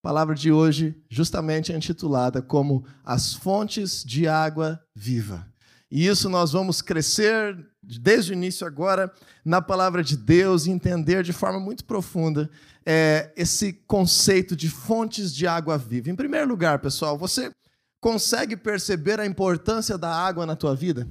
[0.00, 5.46] A palavra de hoje justamente é intitulada como As Fontes de Água Viva.
[5.90, 9.12] E isso nós vamos crescer desde o início agora
[9.44, 12.48] na palavra de Deus e entender de forma muito profunda
[12.86, 16.10] é, esse conceito de fontes de água viva.
[16.10, 17.50] Em primeiro lugar, pessoal, você
[18.00, 21.08] consegue perceber a importância da água na tua vida?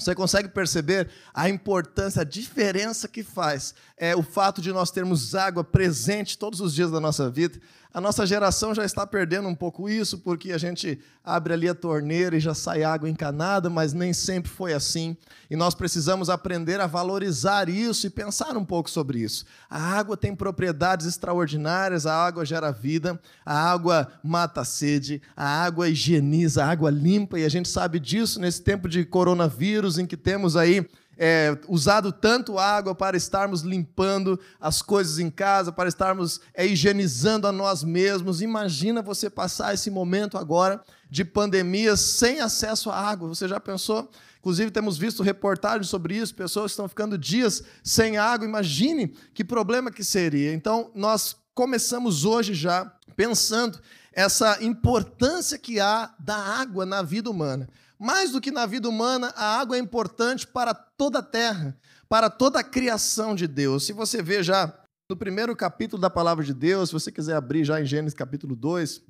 [0.00, 5.34] Você consegue perceber a importância, a diferença que faz é, o fato de nós termos
[5.34, 7.60] água presente todos os dias da nossa vida?
[7.92, 11.74] A nossa geração já está perdendo um pouco isso, porque a gente abre ali a
[11.74, 15.16] torneira e já sai água encanada, mas nem sempre foi assim.
[15.50, 19.44] E nós precisamos aprender a valorizar isso e pensar um pouco sobre isso.
[19.68, 25.44] A água tem propriedades extraordinárias, a água gera vida, a água mata a sede, a
[25.64, 30.06] água higieniza, a água limpa, e a gente sabe disso nesse tempo de coronavírus, em
[30.06, 30.88] que temos aí
[31.22, 37.46] é, usado tanto água para estarmos limpando as coisas em casa, para estarmos é, higienizando
[37.46, 38.40] a nós mesmos.
[38.40, 43.28] Imagina você passar esse momento agora de pandemia sem acesso à água.
[43.28, 44.10] Você já pensou?
[44.38, 48.48] Inclusive, temos visto reportagens sobre isso, pessoas estão ficando dias sem água.
[48.48, 50.54] Imagine que problema que seria.
[50.54, 53.78] Então, nós começamos hoje já pensando
[54.10, 57.68] essa importância que há da água na vida humana.
[58.00, 61.76] Mais do que na vida humana, a água é importante para toda a terra,
[62.08, 63.84] para toda a criação de Deus.
[63.84, 64.74] Se você vê já
[65.06, 68.56] no primeiro capítulo da palavra de Deus, se você quiser abrir já em Gênesis capítulo
[68.56, 69.02] 2,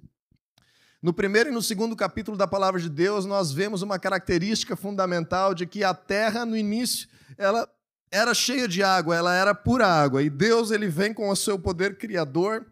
[1.01, 5.55] no primeiro e no segundo capítulo da palavra de Deus, nós vemos uma característica fundamental
[5.55, 7.69] de que a terra, no início, ela
[8.11, 10.21] era cheia de água, ela era pura água.
[10.21, 12.67] E Deus, ele vem com o seu poder criador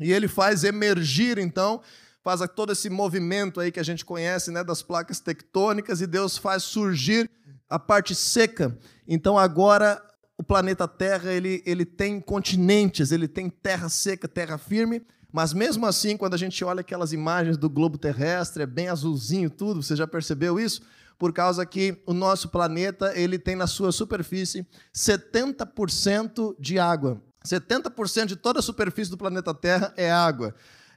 [0.00, 1.82] e ele faz emergir, então,
[2.24, 6.38] faz todo esse movimento aí que a gente conhece, né, das placas tectônicas, e Deus
[6.38, 7.30] faz surgir
[7.68, 8.76] a parte seca.
[9.06, 10.02] Então agora
[10.38, 15.84] o planeta Terra ele, ele tem continentes, ele tem terra seca, terra firme, mas mesmo
[15.84, 19.94] assim, quando a gente olha aquelas imagens do globo terrestre, é bem azulzinho tudo, você
[19.94, 20.82] já percebeu isso?
[21.18, 27.20] Por causa que o nosso planeta ele tem na sua superfície 70% de água.
[27.46, 30.54] 70% de toda a superfície do planeta Terra é água.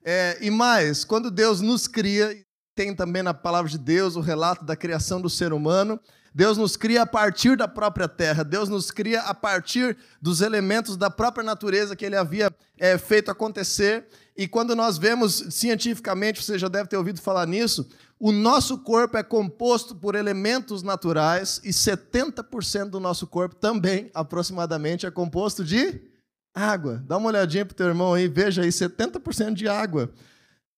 [0.10, 2.34] É, e mais, quando Deus nos cria,
[2.74, 6.00] tem também na palavra de Deus o relato da criação do ser humano.
[6.34, 10.96] Deus nos cria a partir da própria terra, Deus nos cria a partir dos elementos
[10.96, 14.08] da própria natureza que ele havia é, feito acontecer.
[14.38, 19.18] E quando nós vemos cientificamente, você já deve ter ouvido falar nisso, o nosso corpo
[19.18, 26.00] é composto por elementos naturais e 70% do nosso corpo também, aproximadamente, é composto de
[26.58, 27.04] Água.
[27.06, 30.12] Dá uma olhadinha para o teu irmão aí, veja aí, 70% de água.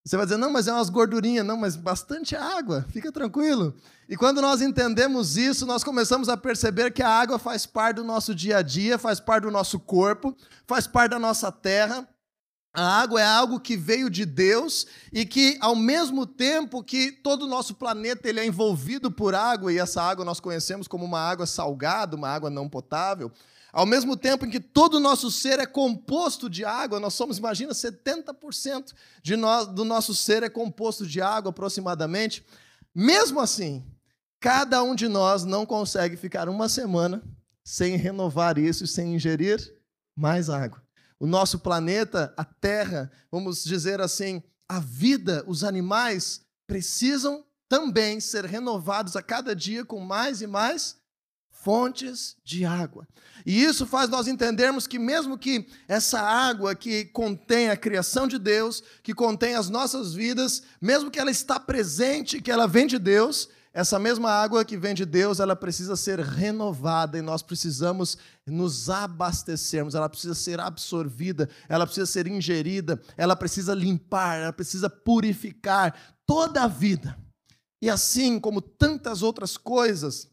[0.06, 1.46] Você vai dizer, não, mas é umas gordurinhas.
[1.46, 3.74] Não, mas bastante água, fica tranquilo.
[4.08, 8.04] E quando nós entendemos isso, nós começamos a perceber que a água faz parte do
[8.04, 10.36] nosso dia a dia, faz parte do nosso corpo,
[10.68, 12.08] faz parte da nossa terra.
[12.74, 17.44] A água é algo que veio de Deus e que, ao mesmo tempo que todo
[17.44, 21.20] o nosso planeta ele é envolvido por água, e essa água nós conhecemos como uma
[21.20, 23.32] água salgada, uma água não potável,
[23.72, 27.38] ao mesmo tempo em que todo o nosso ser é composto de água, nós somos,
[27.38, 32.46] imagina, 70% de nós, do nosso ser é composto de água aproximadamente.
[32.94, 33.86] Mesmo assim,
[34.40, 37.22] cada um de nós não consegue ficar uma semana
[37.64, 39.76] sem renovar isso e sem ingerir
[40.16, 40.82] mais água.
[41.20, 48.46] O nosso planeta, a Terra, vamos dizer assim, a vida, os animais precisam também ser
[48.46, 50.98] renovados a cada dia com mais e mais
[51.62, 53.08] fontes de água.
[53.46, 58.38] E isso faz nós entendermos que, mesmo que essa água que contém a criação de
[58.38, 62.98] Deus, que contém as nossas vidas, mesmo que ela está presente, que ela vem de
[62.98, 68.18] Deus, essa mesma água que vem de Deus, ela precisa ser renovada e nós precisamos
[68.46, 74.90] nos abastecermos, ela precisa ser absorvida, ela precisa ser ingerida, ela precisa limpar, ela precisa
[74.90, 75.96] purificar
[76.26, 77.18] toda a vida.
[77.82, 80.28] E assim como tantas outras coisas,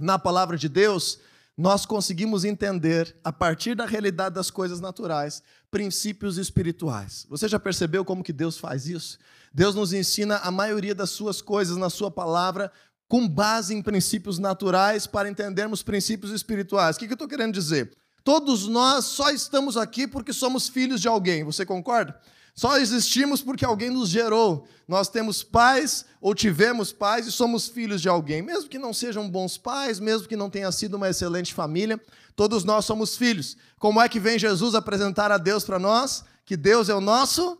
[0.00, 1.18] na palavra de Deus,
[1.56, 7.26] nós conseguimos entender, a partir da realidade das coisas naturais, princípios espirituais.
[7.28, 9.18] Você já percebeu como que Deus faz isso?
[9.52, 12.72] Deus nos ensina a maioria das suas coisas na sua palavra
[13.08, 16.96] com base em princípios naturais para entendermos princípios espirituais.
[16.96, 17.92] O que eu estou querendo dizer?
[18.22, 22.18] Todos nós só estamos aqui porque somos filhos de alguém, você concorda?
[22.54, 24.66] Só existimos porque alguém nos gerou.
[24.86, 28.42] Nós temos pais ou tivemos pais e somos filhos de alguém.
[28.42, 32.00] Mesmo que não sejam bons pais, mesmo que não tenha sido uma excelente família,
[32.34, 33.56] todos nós somos filhos.
[33.78, 36.24] Como é que vem Jesus apresentar a Deus para nós?
[36.44, 37.58] Que Deus é o nosso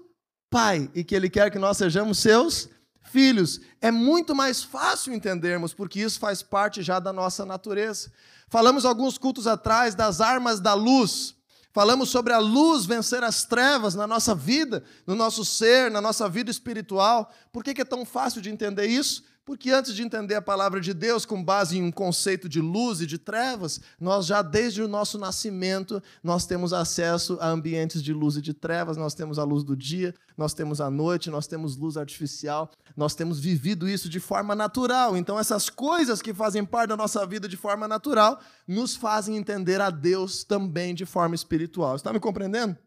[0.51, 2.69] Pai e que Ele quer que nós sejamos seus
[3.05, 3.61] filhos.
[3.81, 8.11] É muito mais fácil entendermos, porque isso faz parte já da nossa natureza.
[8.49, 11.37] Falamos alguns cultos atrás das armas da luz.
[11.73, 16.29] Falamos sobre a luz vencer as trevas na nossa vida, no nosso ser, na nossa
[16.29, 17.33] vida espiritual.
[17.53, 19.23] Por que é tão fácil de entender isso?
[19.51, 23.01] Porque antes de entender a palavra de Deus com base em um conceito de luz
[23.01, 28.13] e de trevas, nós já desde o nosso nascimento, nós temos acesso a ambientes de
[28.13, 31.49] luz e de trevas, nós temos a luz do dia, nós temos a noite, nós
[31.49, 35.17] temos luz artificial, nós temos vivido isso de forma natural.
[35.17, 39.81] Então essas coisas que fazem parte da nossa vida de forma natural nos fazem entender
[39.81, 41.97] a Deus também de forma espiritual.
[41.97, 42.79] Está me compreendendo?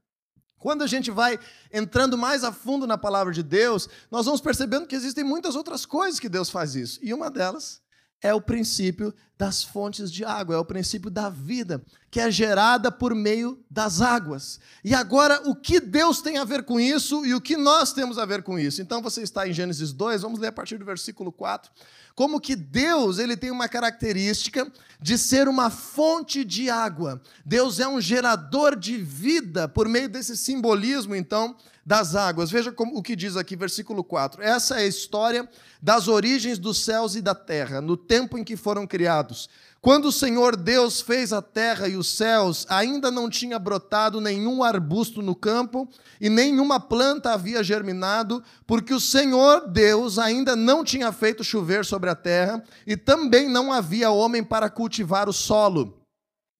[0.63, 1.38] Quando a gente vai
[1.74, 5.86] entrando mais a fundo na palavra de Deus, nós vamos percebendo que existem muitas outras
[5.86, 7.00] coisas que Deus faz isso.
[7.01, 7.81] E uma delas
[8.24, 12.90] é o princípio das fontes de água, é o princípio da vida, que é gerada
[12.90, 14.60] por meio das águas.
[14.84, 18.18] E agora, o que Deus tem a ver com isso e o que nós temos
[18.18, 18.81] a ver com isso?
[18.81, 21.70] Então, você está em Gênesis 2, vamos ler a partir do versículo 4
[22.16, 24.72] como que Deus ele tem uma característica
[25.02, 27.22] de ser uma fonte de água.
[27.44, 32.50] Deus é um gerador de vida por meio desse simbolismo, então, das águas.
[32.50, 34.41] Veja como, o que diz aqui, versículo 4.
[34.41, 35.47] Essa é a história
[35.81, 39.50] das origens dos céus e da terra, no tempo em que foram criados.
[39.81, 44.63] Quando o Senhor Deus fez a terra e os céus, ainda não tinha brotado nenhum
[44.63, 45.89] arbusto no campo
[46.21, 52.09] e nenhuma planta havia germinado, porque o Senhor Deus ainda não tinha feito chover sobre
[52.09, 56.03] a terra e também não havia homem para cultivar o solo.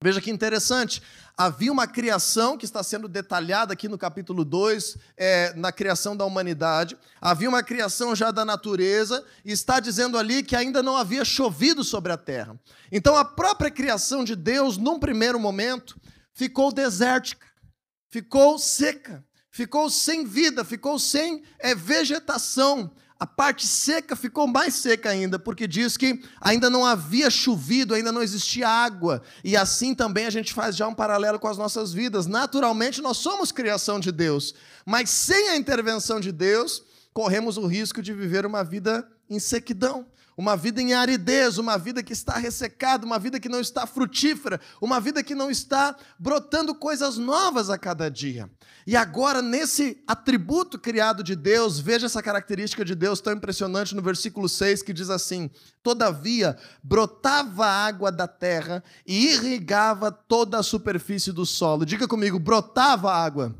[0.04, 1.02] Veja que interessante.
[1.38, 6.26] Havia uma criação que está sendo detalhada aqui no capítulo 2, é, na criação da
[6.26, 6.98] humanidade.
[7.22, 11.86] Havia uma criação já da natureza, e está dizendo ali que ainda não havia chovido
[11.86, 12.60] sobre a terra.
[12.92, 15.98] Então, a própria criação de Deus, num primeiro momento,
[16.34, 17.48] ficou desértica,
[18.10, 22.92] ficou seca, ficou sem vida, ficou sem é, vegetação
[23.24, 28.12] a parte seca ficou mais seca ainda, porque diz que ainda não havia chovido, ainda
[28.12, 29.22] não existia água.
[29.46, 32.28] E assim também a gente faz já um paralelo com as nossas vidas.
[32.28, 34.54] Naturalmente, nós somos criação de Deus,
[34.86, 36.84] mas sem a intervenção de Deus,
[37.14, 40.06] corremos o risco de viver uma vida em sequidão,
[40.38, 44.60] uma vida em aridez, uma vida que está ressecada, uma vida que não está frutífera,
[44.82, 48.50] uma vida que não está brotando coisas novas a cada dia.
[48.86, 54.02] E agora, nesse atributo criado de Deus, veja essa característica de Deus tão impressionante no
[54.02, 55.50] versículo 6 que diz assim:
[55.82, 61.86] Todavia brotava água da terra e irrigava toda a superfície do solo.
[61.86, 63.56] Diga comigo, brotava água.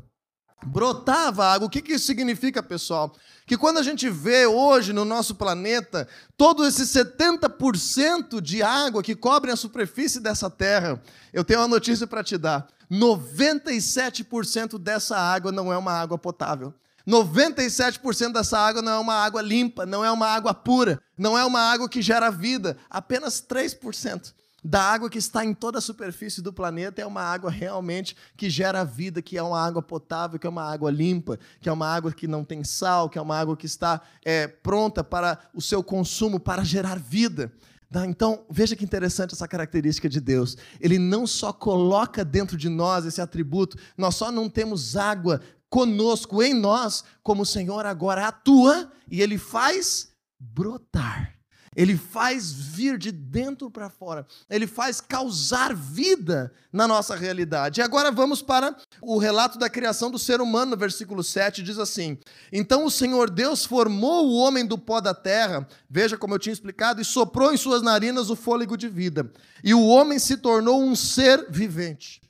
[0.66, 1.66] Brotava água.
[1.66, 3.14] O que, que isso significa, pessoal?
[3.46, 9.14] que quando a gente vê hoje no nosso planeta todo esse 70% de água que
[9.14, 11.00] cobre a superfície dessa terra,
[11.32, 16.72] eu tenho uma notícia para te dar: 97% dessa água não é uma água potável.
[17.06, 21.44] 97% dessa água não é uma água limpa, não é uma água pura, não é
[21.44, 22.78] uma água que gera vida.
[22.88, 24.32] Apenas 3%
[24.64, 28.48] da água que está em toda a superfície do planeta é uma água realmente que
[28.48, 31.86] gera vida, que é uma água potável, que é uma água limpa, que é uma
[31.86, 35.60] água que não tem sal, que é uma água que está é, pronta para o
[35.60, 37.52] seu consumo, para gerar vida.
[37.92, 38.06] Tá?
[38.06, 40.56] Então, veja que interessante essa característica de Deus.
[40.80, 46.42] Ele não só coloca dentro de nós esse atributo, nós só não temos água conosco,
[46.42, 50.08] em nós, como o Senhor agora atua e ele faz
[50.40, 51.33] brotar.
[51.76, 54.26] Ele faz vir de dentro para fora.
[54.48, 57.80] Ele faz causar vida na nossa realidade.
[57.80, 61.78] E agora vamos para o relato da criação do ser humano, no versículo 7, diz
[61.78, 62.18] assim:
[62.52, 66.52] Então o Senhor Deus formou o homem do pó da terra, veja como eu tinha
[66.52, 69.30] explicado, e soprou em suas narinas o fôlego de vida.
[69.62, 72.20] E o homem se tornou um ser vivente.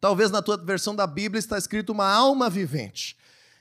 [0.00, 3.17] Talvez na tua versão da Bíblia está escrito uma alma vivente.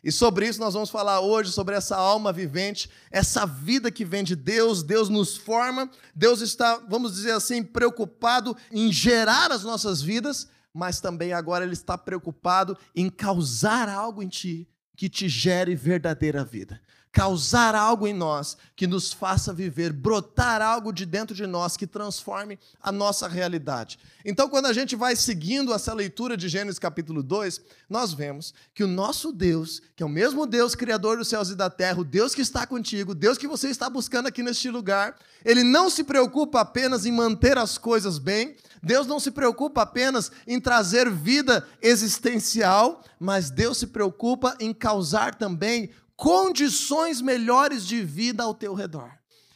[0.08, 4.24] E sobre isso nós vamos falar hoje, sobre essa alma vivente, essa vida que vem
[4.24, 10.02] de Deus, Deus nos forma, Deus está, vamos dizer assim, preocupado em gerar as nossas
[10.02, 15.76] vidas, mas também agora Ele está preocupado em causar algo em ti que te gere
[15.76, 16.80] verdadeira vida
[17.12, 21.88] causar algo em nós que nos faça viver, brotar algo de dentro de nós que
[21.88, 23.98] transforme a nossa realidade.
[24.24, 28.84] Então, quando a gente vai seguindo essa leitura de Gênesis capítulo 2, nós vemos que
[28.84, 32.06] o nosso Deus, que é o mesmo Deus criador dos céus e da terra, o
[32.06, 36.04] Deus que está contigo, Deus que você está buscando aqui neste lugar, ele não se
[36.04, 41.68] preocupa apenas em manter as coisas bem, Deus não se preocupa apenas em trazer vida
[41.82, 49.12] existencial, mas Deus se preocupa em causar também condições melhores de vida ao teu redor.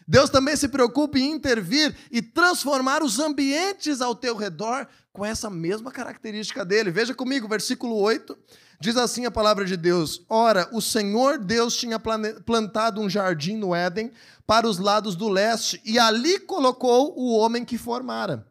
[0.08, 5.50] Deus também se preocupa em intervir e transformar os ambientes ao teu redor com essa
[5.50, 6.92] mesma característica dele.
[6.92, 8.38] Veja comigo, versículo 8,
[8.80, 12.00] diz assim a palavra de Deus: Ora, o Senhor Deus tinha
[12.46, 14.12] plantado um jardim no Éden
[14.46, 18.51] para os lados do leste, e ali colocou o homem que formara.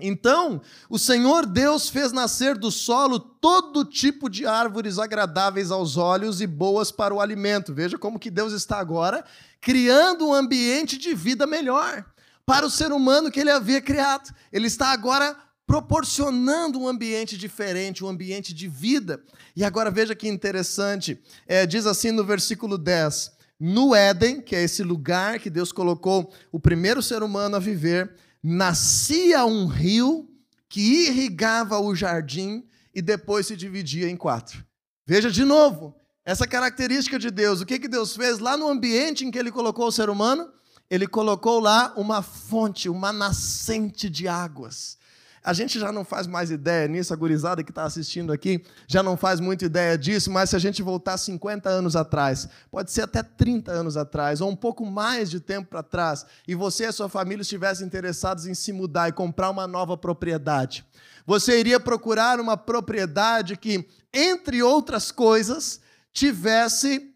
[0.00, 6.40] Então, o Senhor Deus fez nascer do solo todo tipo de árvores agradáveis aos olhos
[6.40, 7.74] e boas para o alimento.
[7.74, 9.24] Veja como que Deus está agora
[9.60, 12.04] criando um ambiente de vida melhor
[12.46, 14.34] para o ser humano que ele havia criado.
[14.52, 15.36] Ele está agora
[15.70, 19.22] proporcionando um ambiente diferente, um ambiente de vida.
[19.54, 23.30] E agora veja que interessante, é, diz assim no versículo 10:
[23.60, 28.16] No Éden, que é esse lugar que Deus colocou o primeiro ser humano a viver,
[28.42, 30.28] nascia um rio
[30.68, 34.64] que irrigava o jardim e depois se dividia em quatro.
[35.06, 35.94] Veja de novo,
[36.24, 37.60] essa característica de Deus.
[37.60, 40.50] O que, que Deus fez lá no ambiente em que ele colocou o ser humano?
[40.88, 44.98] Ele colocou lá uma fonte, uma nascente de águas.
[45.42, 49.02] A gente já não faz mais ideia nisso, a gurizada que está assistindo aqui já
[49.02, 53.02] não faz muita ideia disso, mas se a gente voltar 50 anos atrás, pode ser
[53.02, 56.86] até 30 anos atrás, ou um pouco mais de tempo para trás, e você e
[56.88, 60.84] a sua família estivessem interessados em se mudar e comprar uma nova propriedade,
[61.26, 65.80] você iria procurar uma propriedade que, entre outras coisas,
[66.12, 67.14] tivesse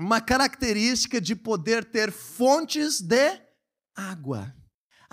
[0.00, 3.38] uma característica de poder ter fontes de
[3.94, 4.52] água.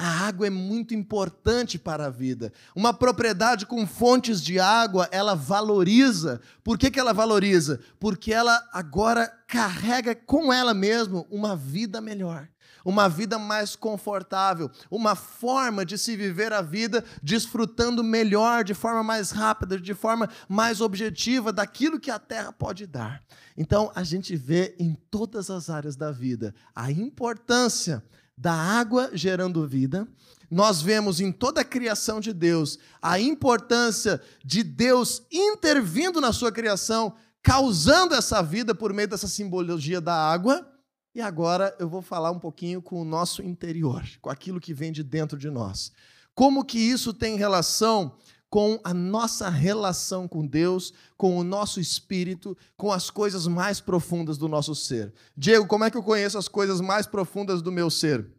[0.03, 2.51] A água é muito importante para a vida.
[2.75, 6.41] Uma propriedade com fontes de água, ela valoriza.
[6.63, 7.79] Por que, que ela valoriza?
[7.99, 12.47] Porque ela agora carrega com ela mesma uma vida melhor
[12.83, 19.03] uma vida mais confortável, uma forma de se viver a vida desfrutando melhor, de forma
[19.03, 23.21] mais rápida, de forma mais objetiva daquilo que a terra pode dar.
[23.55, 28.03] Então, a gente vê em todas as áreas da vida a importância
[28.41, 30.07] da água gerando vida,
[30.49, 36.51] nós vemos em toda a criação de Deus a importância de Deus intervindo na sua
[36.51, 40.67] criação, causando essa vida por meio dessa simbologia da água.
[41.13, 44.91] E agora eu vou falar um pouquinho com o nosso interior, com aquilo que vem
[44.91, 45.91] de dentro de nós.
[46.33, 48.17] Como que isso tem relação
[48.51, 54.37] com a nossa relação com Deus, com o nosso espírito, com as coisas mais profundas
[54.37, 55.13] do nosso ser.
[55.37, 58.29] Diego, como é que eu conheço as coisas mais profundas do meu ser?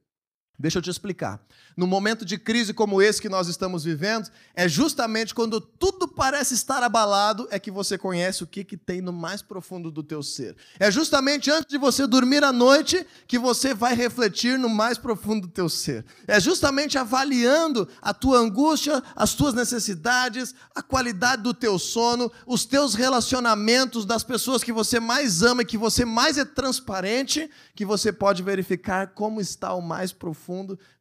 [0.63, 1.45] Deixa eu te explicar.
[1.77, 6.55] No momento de crise como esse que nós estamos vivendo, é justamente quando tudo parece
[6.55, 10.23] estar abalado é que você conhece o que, que tem no mais profundo do teu
[10.23, 10.55] ser.
[10.79, 15.49] É justamente antes de você dormir à noite que você vai refletir no mais profundo
[15.49, 16.05] do teu ser.
[16.29, 22.65] É justamente avaliando a tua angústia, as tuas necessidades, a qualidade do teu sono, os
[22.65, 27.85] teus relacionamentos das pessoas que você mais ama e que você mais é transparente, que
[27.85, 30.52] você pode verificar como está o mais profundo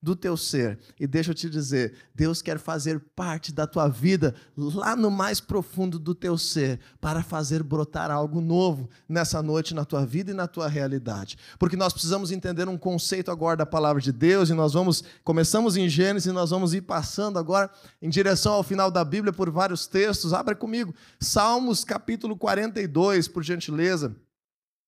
[0.01, 0.79] do teu ser.
[1.00, 5.39] E deixa eu te dizer, Deus quer fazer parte da tua vida lá no mais
[5.39, 10.34] profundo do teu ser, para fazer brotar algo novo nessa noite na tua vida e
[10.34, 11.38] na tua realidade.
[11.60, 15.75] Porque nós precisamos entender um conceito agora da palavra de Deus e nós vamos começamos
[15.77, 17.70] em Gênesis e nós vamos ir passando agora
[18.01, 20.34] em direção ao final da Bíblia por vários textos.
[20.34, 24.15] Abra comigo Salmos capítulo 42, por gentileza.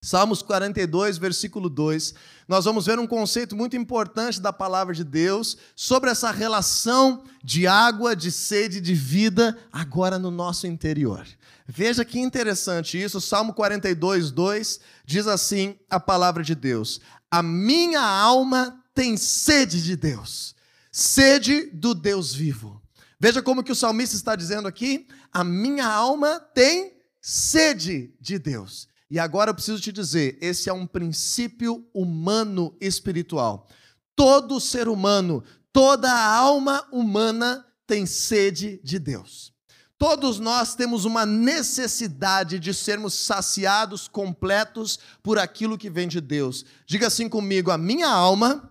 [0.04, 2.14] Salmos 42, versículo 2,
[2.46, 7.66] nós vamos ver um conceito muito importante da palavra de Deus sobre essa relação de
[7.68, 11.26] água, de sede, de vida, agora no nosso interior.
[11.66, 17.00] Veja que interessante isso, Salmo 42, 2 diz assim a palavra de Deus:
[17.32, 20.54] A minha alma tem sede de Deus,
[20.92, 22.82] sede do Deus vivo.
[23.18, 26.92] Veja como que o salmista está dizendo aqui: A minha alma tem
[27.22, 28.92] sede de Deus.
[29.10, 33.68] E agora eu preciso te dizer: esse é um princípio humano espiritual.
[34.16, 39.54] Todo ser humano, toda alma humana tem sede de Deus.
[39.98, 46.66] Todos nós temos uma necessidade de sermos saciados, completos por aquilo que vem de Deus.
[46.86, 48.70] Diga assim comigo: a minha alma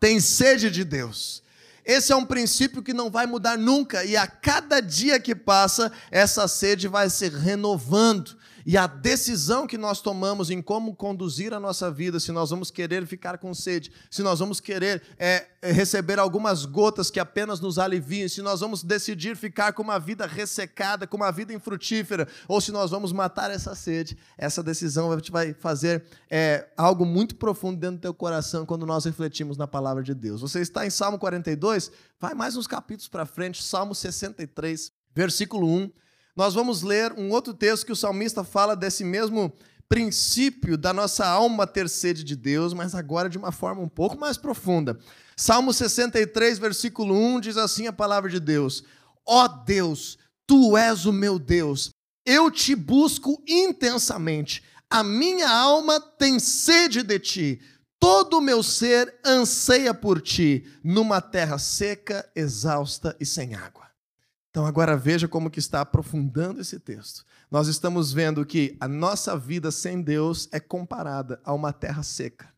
[0.00, 1.42] tem sede de Deus.
[1.84, 5.90] Esse é um princípio que não vai mudar nunca, e a cada dia que passa,
[6.10, 8.36] essa sede vai se renovando.
[8.68, 12.70] E a decisão que nós tomamos em como conduzir a nossa vida, se nós vamos
[12.70, 17.60] querer ficar com sede, se nós vamos querer é, é, receber algumas gotas que apenas
[17.60, 22.28] nos aliviem, se nós vamos decidir ficar com uma vida ressecada, com uma vida infrutífera,
[22.46, 27.80] ou se nós vamos matar essa sede, essa decisão vai fazer é, algo muito profundo
[27.80, 30.42] dentro do teu coração quando nós refletimos na palavra de Deus.
[30.42, 31.90] Você está em Salmo 42?
[32.20, 35.90] Vai mais uns capítulos para frente, Salmo 63, versículo 1
[36.38, 39.52] nós vamos ler um outro texto que o salmista fala desse mesmo
[39.88, 44.16] princípio da nossa alma ter sede de Deus, mas agora de uma forma um pouco
[44.16, 44.96] mais profunda.
[45.36, 48.84] Salmo 63, versículo 1 diz assim a palavra de Deus:
[49.26, 50.16] Ó oh Deus,
[50.46, 51.90] tu és o meu Deus,
[52.24, 57.60] eu te busco intensamente, a minha alma tem sede de ti,
[58.00, 63.87] Todo o meu ser anseia por ti, numa terra seca, exausta e sem água.
[64.50, 67.24] Então agora veja como que está aprofundando esse texto.
[67.50, 72.48] Nós estamos vendo que a nossa vida sem Deus é comparada a uma terra seca,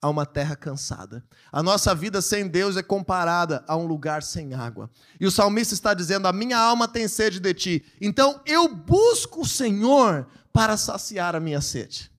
[0.00, 1.22] a uma terra cansada.
[1.52, 4.90] A nossa vida sem Deus é comparada a um lugar sem água.
[5.20, 7.84] E o salmista está dizendo: "A minha alma tem sede de ti".
[8.00, 12.13] Então eu busco o Senhor para saciar a minha sede.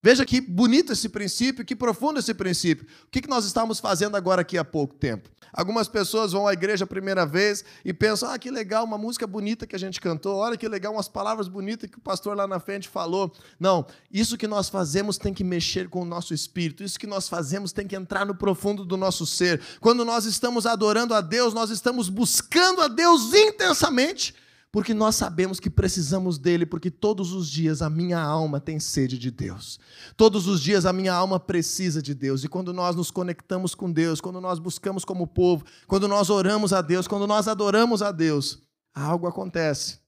[0.00, 2.86] Veja que bonito esse princípio, que profundo esse princípio.
[3.04, 5.28] O que nós estamos fazendo agora aqui há pouco tempo?
[5.52, 9.26] Algumas pessoas vão à igreja a primeira vez e pensam: ah, que legal, uma música
[9.26, 12.46] bonita que a gente cantou, olha que legal, umas palavras bonitas que o pastor lá
[12.46, 13.32] na frente falou.
[13.58, 17.28] Não, isso que nós fazemos tem que mexer com o nosso espírito, isso que nós
[17.28, 19.60] fazemos tem que entrar no profundo do nosso ser.
[19.80, 24.34] Quando nós estamos adorando a Deus, nós estamos buscando a Deus intensamente
[24.78, 29.18] porque nós sabemos que precisamos dele, porque todos os dias a minha alma tem sede
[29.18, 29.80] de Deus.
[30.16, 32.44] Todos os dias a minha alma precisa de Deus.
[32.44, 36.72] E quando nós nos conectamos com Deus, quando nós buscamos como povo, quando nós oramos
[36.72, 38.62] a Deus, quando nós adoramos a Deus,
[38.94, 39.98] algo acontece.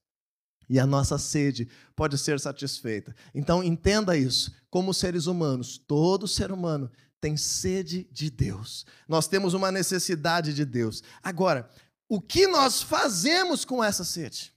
[0.69, 3.13] E a nossa sede pode ser satisfeita.
[3.35, 4.55] Então entenda isso.
[4.69, 8.85] Como seres humanos, todo ser humano tem sede de Deus.
[9.05, 11.03] Nós temos uma necessidade de Deus.
[11.21, 11.69] Agora,
[12.07, 14.53] o que nós fazemos com essa sede?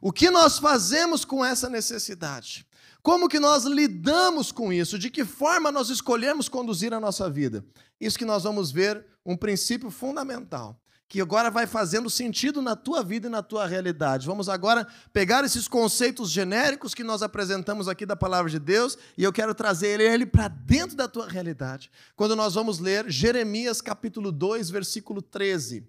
[0.00, 2.66] O que nós fazemos com essa necessidade?
[3.02, 4.98] Como que nós lidamos com isso?
[4.98, 7.64] De que forma nós escolhemos conduzir a nossa vida?
[8.00, 13.02] Isso que nós vamos ver um princípio fundamental, que agora vai fazendo sentido na tua
[13.02, 14.26] vida e na tua realidade.
[14.26, 19.24] Vamos agora pegar esses conceitos genéricos que nós apresentamos aqui da palavra de Deus e
[19.24, 21.90] eu quero trazer ele, para dentro da tua realidade.
[22.16, 25.86] Quando nós vamos ler Jeremias capítulo 2, versículo 13.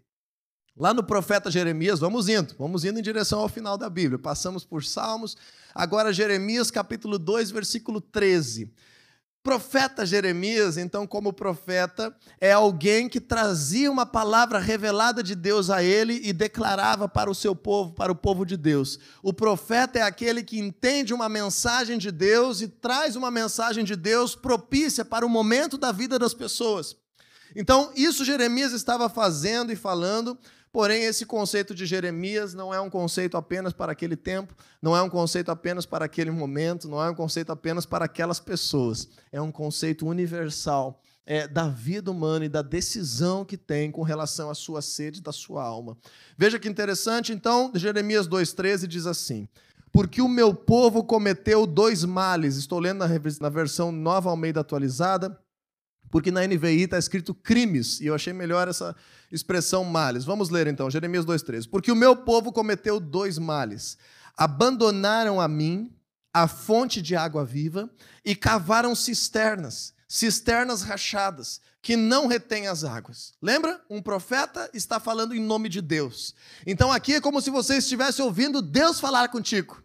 [0.77, 4.17] Lá no profeta Jeremias, vamos indo, vamos indo em direção ao final da Bíblia.
[4.17, 5.35] Passamos por Salmos,
[5.75, 8.71] agora Jeremias capítulo 2, versículo 13.
[9.43, 15.83] Profeta Jeremias, então, como profeta, é alguém que trazia uma palavra revelada de Deus a
[15.83, 18.99] ele e declarava para o seu povo, para o povo de Deus.
[19.23, 23.95] O profeta é aquele que entende uma mensagem de Deus e traz uma mensagem de
[23.95, 26.95] Deus propícia para o momento da vida das pessoas.
[27.55, 30.37] Então, isso Jeremias estava fazendo e falando
[30.71, 35.01] Porém, esse conceito de Jeremias não é um conceito apenas para aquele tempo, não é
[35.01, 39.09] um conceito apenas para aquele momento, não é um conceito apenas para aquelas pessoas.
[39.33, 44.49] É um conceito universal é, da vida humana e da decisão que tem com relação
[44.49, 45.97] à sua sede da sua alma.
[46.37, 49.49] Veja que interessante, então, Jeremias 2,13 diz assim:
[49.91, 52.55] Porque o meu povo cometeu dois males.
[52.55, 53.09] Estou lendo na,
[53.41, 55.37] na versão nova Almeida atualizada
[56.11, 58.95] porque na NVI está escrito crimes, e eu achei melhor essa
[59.31, 60.25] expressão males.
[60.25, 61.69] Vamos ler então, Jeremias 2,13.
[61.69, 63.97] Porque o meu povo cometeu dois males:
[64.37, 65.91] abandonaram a mim
[66.33, 67.89] a fonte de água viva
[68.23, 73.33] e cavaram cisternas, cisternas rachadas, que não retêm as águas.
[73.41, 73.81] Lembra?
[73.89, 76.35] Um profeta está falando em nome de Deus.
[76.65, 79.81] Então aqui é como se você estivesse ouvindo Deus falar contigo.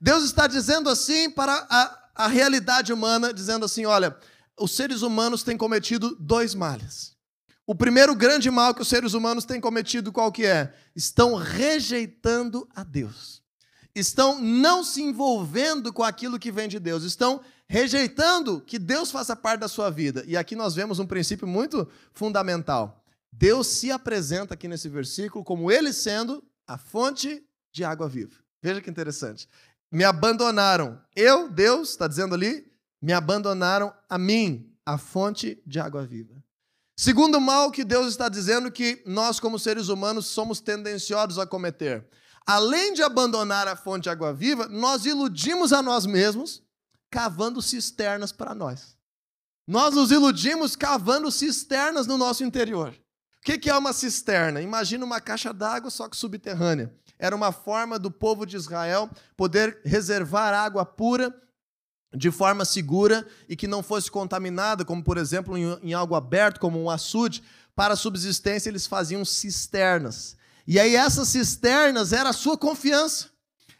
[0.00, 4.16] Deus está dizendo assim para a, a realidade humana, dizendo assim: olha
[4.58, 7.16] os seres humanos têm cometido dois males.
[7.66, 10.72] O primeiro grande mal que os seres humanos têm cometido qual que é?
[10.94, 13.42] Estão rejeitando a Deus.
[13.94, 17.02] Estão não se envolvendo com aquilo que vem de Deus.
[17.02, 20.22] Estão rejeitando que Deus faça parte da sua vida.
[20.28, 23.02] E aqui nós vemos um princípio muito fundamental.
[23.32, 27.42] Deus se apresenta aqui nesse versículo como ele sendo a fonte
[27.72, 28.34] de água viva.
[28.62, 29.48] Veja que interessante.
[29.90, 31.00] Me abandonaram.
[31.14, 36.34] Eu, Deus, está dizendo ali, me abandonaram a mim, a fonte de água viva.
[36.98, 42.06] Segundo mal que Deus está dizendo que nós, como seres humanos, somos tendenciosos a cometer.
[42.46, 46.62] Além de abandonar a fonte de água viva, nós iludimos a nós mesmos
[47.10, 48.96] cavando cisternas para nós.
[49.66, 52.94] Nós nos iludimos cavando cisternas no nosso interior.
[53.40, 54.62] O que é uma cisterna?
[54.62, 56.92] Imagina uma caixa d'água, só que subterrânea.
[57.18, 61.34] Era uma forma do povo de Israel poder reservar água pura
[62.16, 66.58] de forma segura e que não fosse contaminada, como por exemplo em, em algo aberto,
[66.58, 67.42] como um açude,
[67.74, 70.36] para a subsistência eles faziam cisternas.
[70.66, 73.28] E aí essas cisternas era a sua confiança.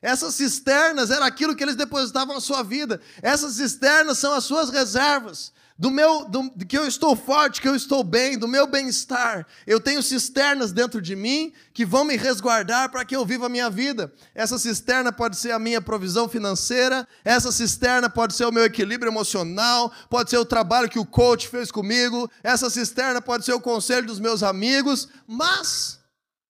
[0.02, 3.00] Essas cisternas era aquilo que eles depositavam na sua vida.
[3.22, 7.76] Essas cisternas são as suas reservas do meu, do, que eu estou forte, que eu
[7.76, 9.46] estou bem, do meu bem-estar.
[9.66, 13.50] Eu tenho cisternas dentro de mim que vão me resguardar para que eu viva a
[13.50, 14.12] minha vida.
[14.34, 19.10] Essa cisterna pode ser a minha provisão financeira, essa cisterna pode ser o meu equilíbrio
[19.10, 23.60] emocional, pode ser o trabalho que o coach fez comigo, essa cisterna pode ser o
[23.60, 26.00] conselho dos meus amigos, mas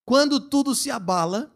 [0.04, 1.50] quando tudo se abala,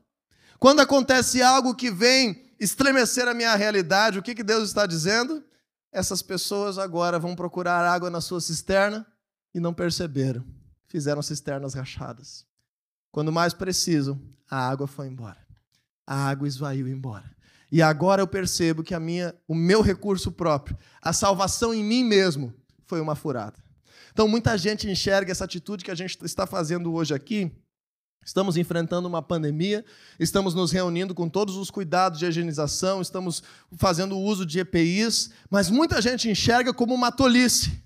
[0.58, 5.42] quando acontece algo que vem estremecer a minha realidade, o que, que Deus está dizendo?
[5.92, 9.06] Essas pessoas agora vão procurar água na sua cisterna
[9.54, 10.44] e não perceberam.
[10.86, 12.46] Fizeram cisternas rachadas.
[13.10, 15.38] Quando mais precisam, a água foi embora.
[16.06, 17.30] A água esvaiu embora.
[17.72, 22.02] E agora eu percebo que a minha, o meu recurso próprio, a salvação em mim
[22.02, 22.52] mesmo,
[22.84, 23.56] foi uma furada.
[24.12, 27.52] Então muita gente enxerga essa atitude que a gente está fazendo hoje aqui.
[28.24, 29.84] Estamos enfrentando uma pandemia,
[30.18, 33.42] estamos nos reunindo com todos os cuidados de higienização, estamos
[33.76, 37.82] fazendo uso de EPIs, mas muita gente enxerga como uma tolice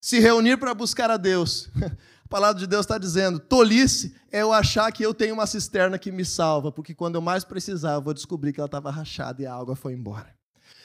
[0.00, 1.70] se reunir para buscar a Deus.
[2.24, 5.98] A palavra de Deus está dizendo: tolice é eu achar que eu tenho uma cisterna
[5.98, 9.42] que me salva, porque quando eu mais precisava, eu vou descobrir que ela estava rachada
[9.42, 10.34] e a água foi embora.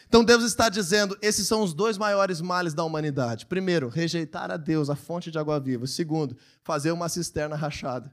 [0.07, 3.45] Então Deus está dizendo: esses são os dois maiores males da humanidade.
[3.45, 5.87] Primeiro, rejeitar a Deus, a fonte de água viva.
[5.87, 8.11] Segundo, fazer uma cisterna rachada,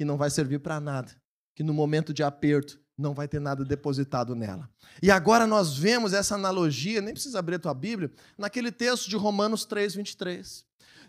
[0.00, 1.14] que não vai servir para nada,
[1.54, 4.66] que no momento de aperto não vai ter nada depositado nela.
[5.02, 9.16] E agora nós vemos essa analogia, nem precisa abrir a tua Bíblia, naquele texto de
[9.16, 10.64] Romanos 3, 23.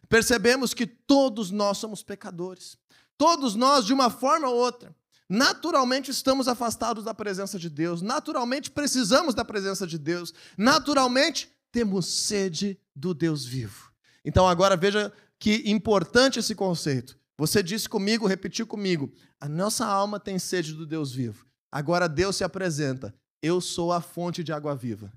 [0.09, 2.77] Percebemos que todos nós somos pecadores.
[3.17, 4.93] Todos nós, de uma forma ou outra,
[5.29, 12.07] naturalmente estamos afastados da presença de Deus, naturalmente precisamos da presença de Deus, naturalmente temos
[12.07, 13.89] sede do Deus vivo.
[14.25, 17.20] Então agora veja que importante esse conceito.
[17.41, 21.43] Você disse comigo, repetiu comigo, a nossa alma tem sede do Deus vivo.
[21.71, 23.15] Agora Deus se apresenta.
[23.41, 25.11] Eu sou a fonte de água viva.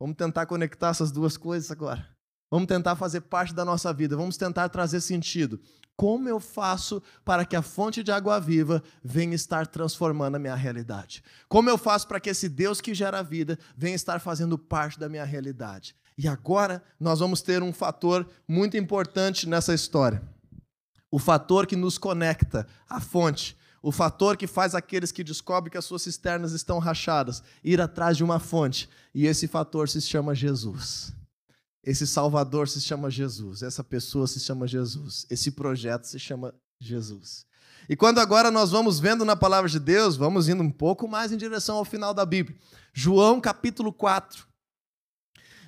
[0.00, 2.08] Vamos tentar conectar essas duas coisas agora.
[2.52, 4.16] Vamos tentar fazer parte da nossa vida.
[4.16, 5.60] Vamos tentar trazer sentido.
[5.96, 10.54] Como eu faço para que a fonte de água viva venha estar transformando a minha
[10.54, 11.20] realidade?
[11.48, 15.08] Como eu faço para que esse Deus que gera vida venha estar fazendo parte da
[15.08, 15.96] minha realidade?
[16.16, 20.22] E agora nós vamos ter um fator muito importante nessa história.
[21.10, 25.78] O fator que nos conecta à fonte o fator que faz aqueles que descobrem que
[25.78, 28.88] as suas cisternas estão rachadas ir atrás de uma fonte.
[29.14, 31.12] E esse fator se chama Jesus.
[31.84, 33.62] Esse Salvador se chama Jesus.
[33.62, 35.24] Essa pessoa se chama Jesus.
[35.30, 37.46] Esse projeto se chama Jesus.
[37.88, 41.30] E quando agora nós vamos vendo na palavra de Deus, vamos indo um pouco mais
[41.30, 42.58] em direção ao final da Bíblia.
[42.92, 44.48] João capítulo 4.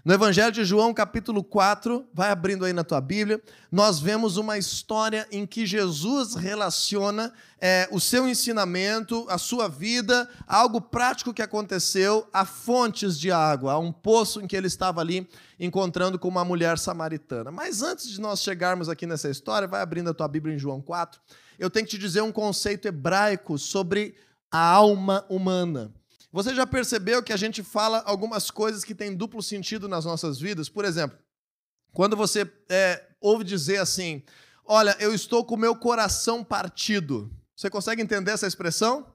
[0.08, 4.56] No Evangelho de João, capítulo 4, vai abrindo aí na tua Bíblia, nós vemos uma
[4.56, 11.42] história em que Jesus relaciona é, o seu ensinamento, a sua vida, algo prático que
[11.42, 15.28] aconteceu a fontes de água, a um poço em que ele estava ali
[15.60, 17.50] encontrando com uma mulher samaritana.
[17.50, 20.80] Mas antes de nós chegarmos aqui nessa história, vai abrindo a tua Bíblia em João
[20.80, 21.20] 4,
[21.58, 24.14] eu tenho que te dizer um conceito hebraico sobre
[24.50, 25.92] a alma humana.
[26.30, 30.38] Você já percebeu que a gente fala algumas coisas que têm duplo sentido nas nossas
[30.38, 30.68] vidas?
[30.68, 31.18] Por exemplo,
[31.92, 34.22] quando você é, ouve dizer assim:
[34.64, 37.30] Olha, eu estou com o meu coração partido.
[37.56, 39.06] Você consegue entender essa expressão?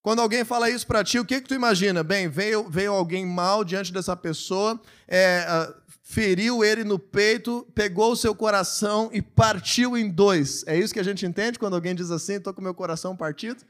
[0.00, 2.02] Quando alguém fala isso para ti, o que, que tu imagina?
[2.02, 5.72] Bem, veio, veio alguém mal diante dessa pessoa, é,
[6.02, 10.64] feriu ele no peito, pegou o seu coração e partiu em dois.
[10.66, 13.64] É isso que a gente entende quando alguém diz assim: estou com meu coração partido?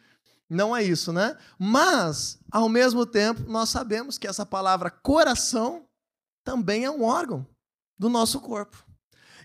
[0.53, 1.35] Não é isso, né?
[1.59, 5.87] Mas, ao mesmo tempo, nós sabemos que essa palavra coração
[6.45, 7.47] também é um órgão
[7.99, 8.85] do nosso corpo.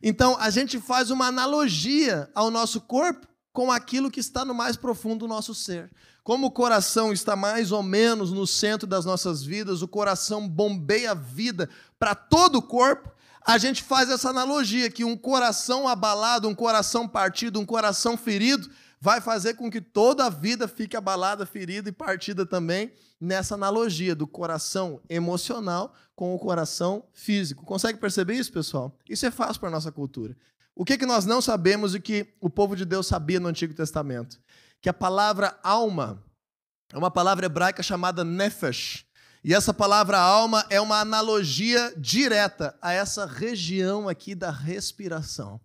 [0.04, 4.76] Então, a gente faz uma analogia ao nosso corpo com aquilo que está no mais
[4.76, 5.90] profundo do nosso ser.
[6.26, 11.12] Como o coração está mais ou menos no centro das nossas vidas, o coração bombeia
[11.12, 13.10] a vida para todo o corpo,
[13.46, 18.70] a gente faz essa analogia que um coração abalado, um coração partido, um coração ferido,
[19.00, 24.16] vai fazer com que toda a vida fique abalada, ferida e partida também nessa analogia
[24.16, 27.66] do coração emocional com o coração físico.
[27.66, 28.98] Consegue perceber isso, pessoal?
[29.08, 30.36] Isso é fácil para a nossa cultura.
[30.76, 33.74] O que, que nós não sabemos e que o povo de Deus sabia no Antigo
[33.74, 34.40] Testamento?
[34.82, 36.24] Que a palavra alma
[36.92, 39.06] é uma palavra hebraica chamada nefesh.
[39.44, 45.60] E essa palavra alma é uma analogia direta a essa região aqui da respiração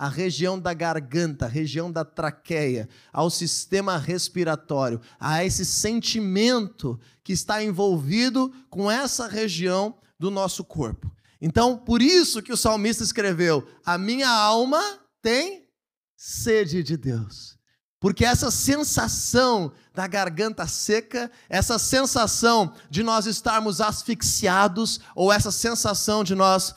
[0.00, 7.34] a região da garganta, a região da traqueia, ao sistema respiratório, a esse sentimento que
[7.34, 11.14] está envolvido com essa região do nosso corpo.
[11.38, 14.80] Então, por isso que o salmista escreveu: A minha alma
[15.20, 15.68] tem
[16.16, 17.58] sede de Deus.
[18.00, 26.24] Porque essa sensação da garganta seca, essa sensação de nós estarmos asfixiados, ou essa sensação
[26.24, 26.74] de nós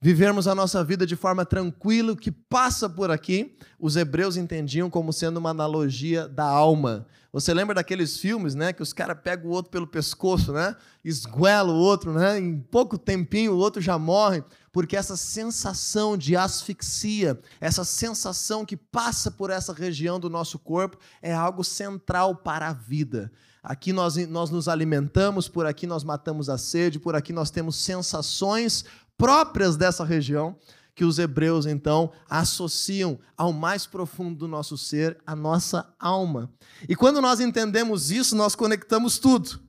[0.00, 4.90] vivermos a nossa vida de forma tranquila, o que passa por aqui, os hebreus entendiam
[4.90, 7.06] como sendo uma analogia da alma.
[7.32, 11.70] Você lembra daqueles filmes, né, que os caras pegam o outro pelo pescoço, né, esguela
[11.70, 17.38] o outro, né, em pouco tempinho o outro já morre, porque essa sensação de asfixia,
[17.60, 22.72] essa sensação que passa por essa região do nosso corpo é algo central para a
[22.72, 23.30] vida.
[23.62, 27.74] Aqui nós, nós nos alimentamos, por aqui nós matamos a sede, por aqui nós temos
[27.76, 28.84] sensações
[29.16, 30.56] próprias dessa região
[30.96, 36.50] que os hebreus então associam ao mais profundo do nosso ser, a nossa alma.
[36.88, 39.60] E quando nós entendemos isso, nós conectamos tudo,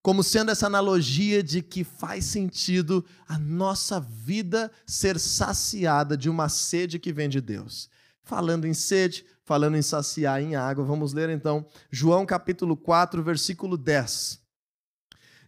[0.00, 6.48] como sendo essa analogia de que faz sentido a nossa vida ser saciada de uma
[6.48, 7.90] sede que vem de Deus.
[8.22, 13.76] Falando em sede, falando em saciar em água, vamos ler então João capítulo 4, versículo
[13.76, 14.38] 10.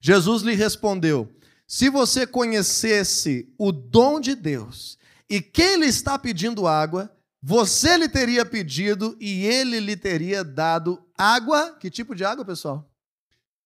[0.01, 1.33] Jesus lhe respondeu:
[1.73, 7.11] se você conhecesse o dom de Deus e quem lhe está pedindo água,
[7.43, 11.75] você lhe teria pedido e ele lhe teria dado água.
[11.81, 12.87] Que tipo de água, pessoal?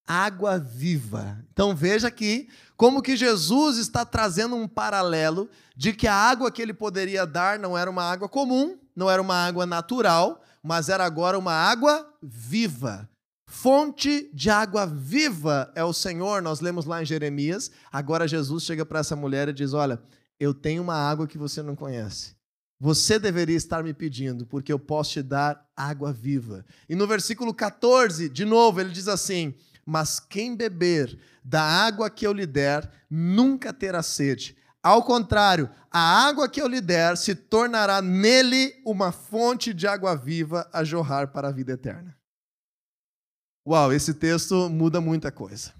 [0.06, 1.44] Água viva.
[1.52, 6.62] Então veja aqui como que Jesus está trazendo um paralelo de que a água que
[6.62, 11.04] ele poderia dar não era uma água comum, não era uma água natural, mas era
[11.04, 13.10] agora uma água viva.
[13.48, 17.70] Fonte de água viva é o Senhor, nós lemos lá em Jeremias.
[17.92, 20.00] Agora Jesus chega para essa mulher e diz: Olha,
[20.38, 22.34] eu tenho uma água que você não conhece.
[22.78, 26.64] Você deveria estar me pedindo, porque eu posso te dar água viva.
[26.88, 29.54] E no versículo 14, de novo, ele diz assim:
[29.84, 34.56] Mas quem beber da água que eu lhe der, nunca terá sede.
[34.82, 40.16] Ao contrário, a água que eu lhe der se tornará nele uma fonte de água
[40.16, 42.15] viva a jorrar para a vida eterna.
[43.66, 45.74] Uau, esse texto muda muita coisa.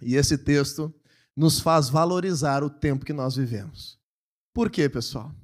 [0.00, 0.94] E esse texto
[1.36, 3.98] nos faz valorizar o tempo que nós vivemos.
[4.54, 5.34] Por quê, pessoal?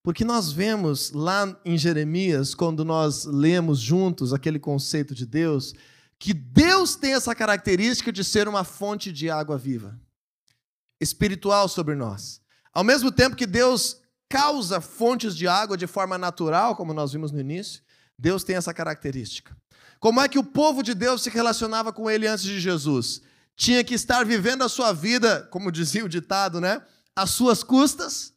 [0.00, 5.74] Porque nós vemos lá em Jeremias, quando nós lemos juntos aquele conceito de Deus,
[6.20, 10.00] que Deus tem essa característica de ser uma fonte de água viva,
[11.00, 12.40] espiritual sobre nós.
[12.72, 17.32] Ao mesmo tempo que Deus causa fontes de água de forma natural, como nós vimos
[17.32, 17.82] no início,
[18.16, 19.56] Deus tem essa característica.
[20.02, 23.22] Como é que o povo de Deus se relacionava com ele antes de Jesus?
[23.54, 26.82] Tinha que estar vivendo a sua vida, como dizia o ditado, né?
[27.14, 28.34] Às suas custas.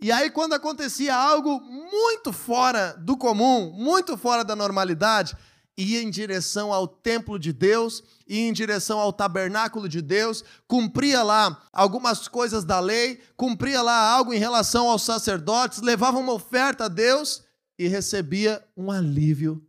[0.00, 5.36] E aí, quando acontecia algo muito fora do comum, muito fora da normalidade,
[5.76, 11.22] ia em direção ao templo de Deus, ia em direção ao tabernáculo de Deus, cumpria
[11.22, 16.86] lá algumas coisas da lei, cumpria lá algo em relação aos sacerdotes, levava uma oferta
[16.86, 17.42] a Deus
[17.78, 19.62] e recebia um alívio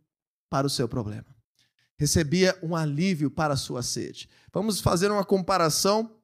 [0.48, 1.26] para o seu problema.
[1.98, 4.28] Recebia um alívio para a sua sede.
[4.52, 6.16] Vamos fazer uma comparação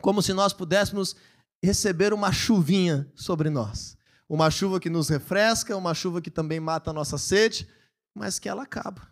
[0.00, 1.16] como se nós pudéssemos
[1.62, 3.96] receber uma chuvinha sobre nós.
[4.28, 7.66] Uma chuva que nos refresca, uma chuva que também mata a nossa sede,
[8.14, 9.08] mas que ela acaba.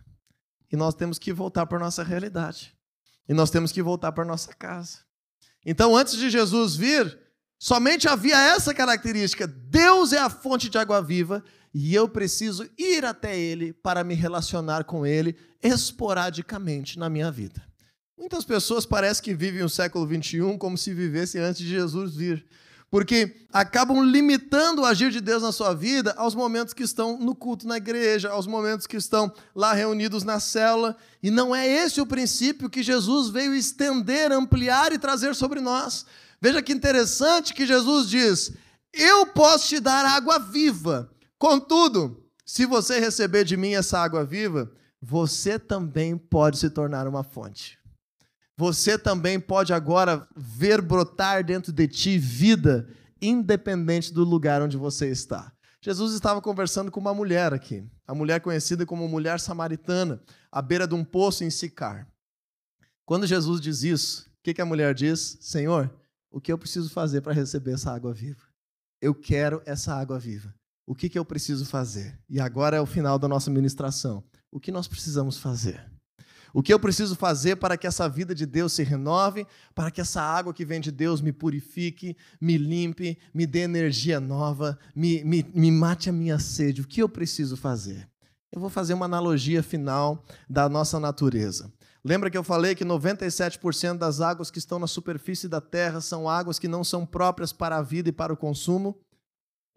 [0.70, 2.76] E nós temos que voltar para a nossa realidade.
[3.28, 4.98] E nós temos que voltar para a nossa casa.
[5.64, 7.18] Então, antes de Jesus vir,
[7.58, 11.42] somente havia essa característica: Deus é a fonte de água viva
[11.78, 17.62] e eu preciso ir até Ele para me relacionar com Ele esporadicamente na minha vida.
[18.18, 22.46] Muitas pessoas parecem que vivem o século XXI como se vivessem antes de Jesus vir,
[22.90, 27.34] porque acabam limitando o agir de Deus na sua vida aos momentos que estão no
[27.34, 32.00] culto na igreja, aos momentos que estão lá reunidos na célula, e não é esse
[32.00, 36.06] o princípio que Jesus veio estender, ampliar e trazer sobre nós.
[36.40, 38.52] Veja que interessante que Jesus diz:
[38.94, 44.72] Eu posso te dar água viva Contudo, se você receber de mim essa água viva,
[45.00, 47.78] você também pode se tornar uma fonte.
[48.56, 52.88] Você também pode agora ver brotar dentro de ti vida,
[53.20, 55.52] independente do lugar onde você está.
[55.82, 60.88] Jesus estava conversando com uma mulher aqui, a mulher conhecida como mulher samaritana, à beira
[60.88, 62.08] de um poço em Sicar.
[63.04, 65.38] Quando Jesus diz isso, o que, a mulher diz?
[65.40, 65.94] Senhor,
[66.30, 68.42] o que eu preciso fazer para receber essa água viva?
[69.00, 70.52] Eu quero essa água viva.
[70.86, 72.16] O que, que eu preciso fazer?
[72.30, 74.22] E agora é o final da nossa ministração.
[74.52, 75.84] O que nós precisamos fazer?
[76.54, 80.00] O que eu preciso fazer para que essa vida de Deus se renove, para que
[80.00, 85.22] essa água que vem de Deus me purifique, me limpe, me dê energia nova, me,
[85.24, 86.80] me, me mate a minha sede?
[86.80, 88.08] O que eu preciso fazer?
[88.52, 91.70] Eu vou fazer uma analogia final da nossa natureza.
[92.02, 96.28] Lembra que eu falei que 97% das águas que estão na superfície da terra são
[96.28, 98.96] águas que não são próprias para a vida e para o consumo?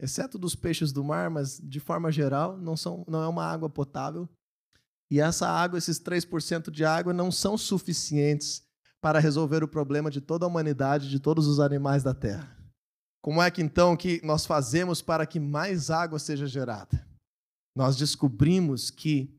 [0.00, 3.68] Exceto dos peixes do mar, mas de forma geral, não, são, não é uma água
[3.68, 4.28] potável.
[5.10, 8.62] E essa água, esses 3% de água, não são suficientes
[9.00, 12.56] para resolver o problema de toda a humanidade, de todos os animais da terra.
[13.22, 17.06] Como é que então que nós fazemos para que mais água seja gerada?
[17.76, 19.38] Nós descobrimos que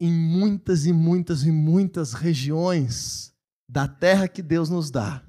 [0.00, 3.34] em muitas e muitas e muitas regiões
[3.68, 5.24] da terra que Deus nos dá,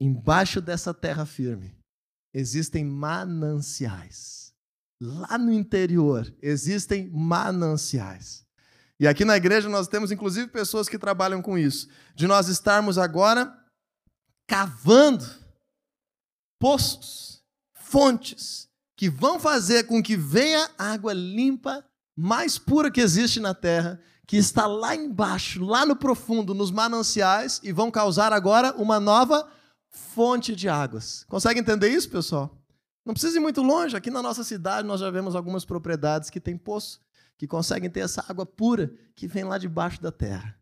[0.00, 1.74] embaixo dessa terra firme,
[2.38, 4.52] existem mananciais.
[5.00, 8.46] Lá no interior existem mananciais.
[9.00, 12.96] E aqui na igreja nós temos inclusive pessoas que trabalham com isso, de nós estarmos
[12.96, 13.56] agora
[14.46, 15.24] cavando
[16.60, 17.42] poços,
[17.74, 21.84] fontes que vão fazer com que venha água limpa,
[22.16, 27.60] mais pura que existe na terra, que está lá embaixo, lá no profundo, nos mananciais
[27.64, 29.48] e vão causar agora uma nova
[29.98, 31.24] fonte de águas.
[31.28, 32.56] Consegue entender isso, pessoal?
[33.04, 33.96] Não precisa ir muito longe.
[33.96, 37.00] Aqui na nossa cidade nós já vemos algumas propriedades que têm poço,
[37.36, 40.56] que conseguem ter essa água pura que vem lá debaixo da terra.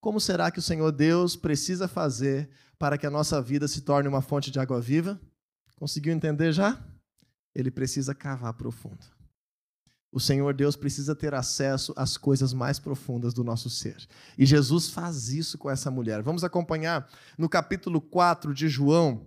[0.00, 4.08] Como será que o Senhor Deus precisa fazer para que a nossa vida se torne
[4.08, 5.20] uma fonte de água viva?
[5.76, 6.82] Conseguiu entender já?
[7.54, 9.04] Ele precisa cavar profundo.
[10.12, 13.96] O Senhor Deus precisa ter acesso às coisas mais profundas do nosso ser.
[14.36, 16.20] E Jesus faz isso com essa mulher.
[16.20, 19.26] Vamos acompanhar no capítulo 4 de João,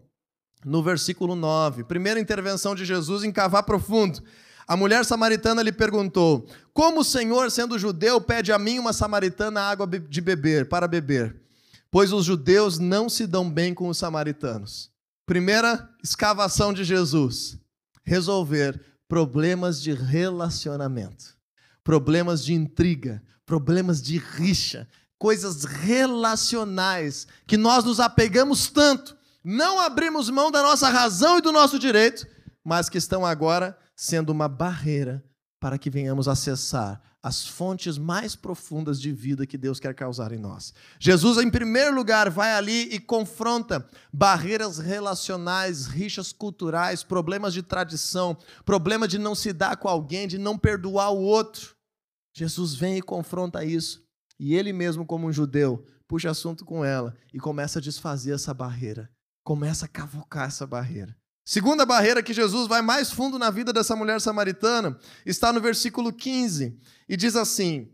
[0.65, 1.85] no versículo 9.
[1.85, 4.21] Primeira intervenção de Jesus em cavar profundo.
[4.67, 9.61] A mulher samaritana lhe perguntou: Como o Senhor, sendo judeu, pede a mim, uma samaritana,
[9.61, 11.41] água de beber, para beber?
[11.89, 14.91] Pois os judeus não se dão bem com os samaritanos.
[15.25, 17.57] Primeira escavação de Jesus:
[18.03, 21.37] resolver problemas de relacionamento,
[21.83, 24.87] problemas de intriga, problemas de rixa,
[25.19, 31.51] coisas relacionais que nós nos apegamos tanto, não abrimos mão da nossa razão e do
[31.51, 32.25] nosso direito,
[32.65, 35.23] mas que estão agora sendo uma barreira
[35.59, 40.37] para que venhamos acessar as fontes mais profundas de vida que Deus quer causar em
[40.37, 40.73] nós.
[40.99, 48.37] Jesus, em primeiro lugar, vai ali e confronta barreiras relacionais, rixas culturais, problemas de tradição,
[48.65, 51.73] problema de não se dar com alguém, de não perdoar o outro.
[52.35, 54.03] Jesus vem e confronta isso.
[54.37, 58.53] E ele mesmo, como um judeu, puxa assunto com ela e começa a desfazer essa
[58.53, 59.09] barreira,
[59.45, 61.15] começa a cavocar essa barreira.
[61.45, 66.13] Segunda barreira que Jesus vai mais fundo na vida dessa mulher samaritana está no versículo
[66.13, 66.77] 15
[67.07, 67.91] e diz assim: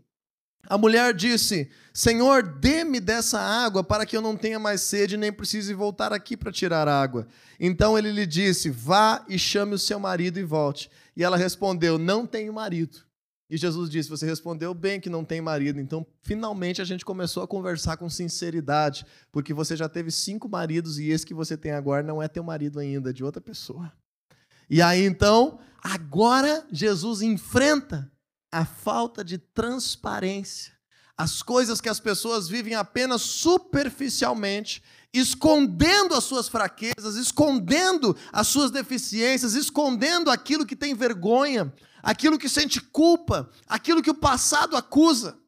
[0.68, 5.32] A mulher disse: Senhor, dê-me dessa água para que eu não tenha mais sede nem
[5.32, 7.26] precise voltar aqui para tirar água.
[7.58, 10.88] Então ele lhe disse: Vá e chame o seu marido e volte.
[11.16, 13.09] E ela respondeu: Não tenho marido.
[13.50, 15.80] E Jesus disse: Você respondeu bem que não tem marido.
[15.80, 20.98] Então, finalmente, a gente começou a conversar com sinceridade, porque você já teve cinco maridos
[21.00, 23.92] e esse que você tem agora não é teu marido ainda, é de outra pessoa.
[24.68, 28.10] E aí, então, agora Jesus enfrenta
[28.52, 30.72] a falta de transparência,
[31.16, 34.80] as coisas que as pessoas vivem apenas superficialmente,
[35.12, 42.48] escondendo as suas fraquezas, escondendo as suas deficiências, escondendo aquilo que tem vergonha aquilo que
[42.48, 45.38] sente culpa, aquilo que o passado acusa.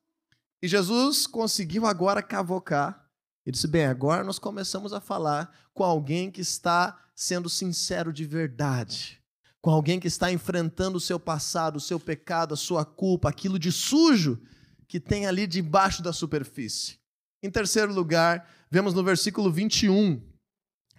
[0.62, 3.06] E Jesus conseguiu agora cavocar.
[3.44, 8.24] Ele disse: Bem, agora nós começamos a falar com alguém que está sendo sincero de
[8.24, 9.20] verdade,
[9.60, 13.58] com alguém que está enfrentando o seu passado, o seu pecado, a sua culpa, aquilo
[13.58, 14.40] de sujo
[14.86, 16.98] que tem ali debaixo da superfície.
[17.42, 20.22] Em terceiro lugar, vemos no versículo 21,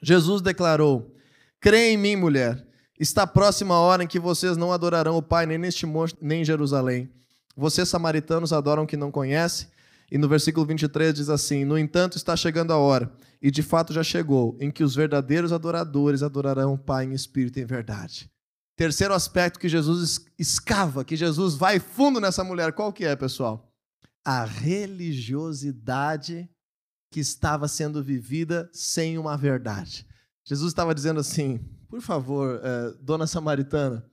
[0.02, 1.16] Jesus declarou:
[1.62, 5.46] Crê em mim, mulher Está próxima a hora em que vocês não adorarão o Pai
[5.46, 7.10] nem neste monte, nem em Jerusalém.
[7.56, 9.68] Vocês, samaritanos, adoram o que não conhecem.
[10.12, 13.94] E no versículo 23 diz assim: No entanto, está chegando a hora, e de fato
[13.94, 18.30] já chegou, em que os verdadeiros adoradores adorarão o Pai em espírito e em verdade.
[18.76, 23.72] Terceiro aspecto que Jesus escava, que Jesus vai fundo nessa mulher, qual que é, pessoal?
[24.26, 26.50] A religiosidade
[27.12, 30.08] que estava sendo vivida sem uma verdade.
[30.44, 31.60] Jesus estava dizendo assim:
[31.94, 34.04] por favor, é, dona Samaritana,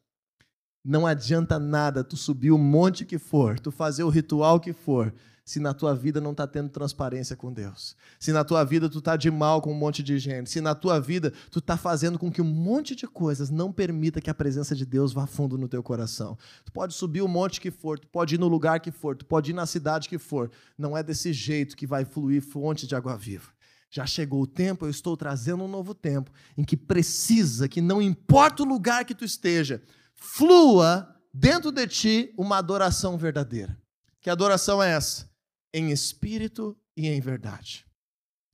[0.85, 5.15] não adianta nada tu subir o monte que for, tu fazer o ritual que for,
[5.47, 7.97] se na tua vida não está tendo transparência com Deus.
[8.19, 10.51] Se na tua vida tu está de mal com um monte de gente.
[10.51, 14.21] Se na tua vida tu está fazendo com que um monte de coisas não permita
[14.21, 16.37] que a presença de Deus vá fundo no teu coração.
[16.67, 19.25] Tu pode subir o monte que for, tu pode ir no lugar que for, tu
[19.25, 20.51] pode ir na cidade que for.
[20.77, 23.49] Não é desse jeito que vai fluir fonte de água viva.
[23.91, 28.01] Já chegou o tempo, eu estou trazendo um novo tempo em que precisa que não
[28.01, 29.83] importa o lugar que tu esteja,
[30.15, 33.77] flua dentro de ti uma adoração verdadeira.
[34.21, 35.29] Que adoração é essa?
[35.75, 37.85] Em espírito e em verdade.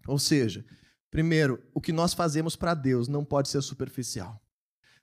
[0.09, 0.65] Ou seja,
[1.11, 4.41] primeiro, o que nós fazemos para Deus não pode ser superficial.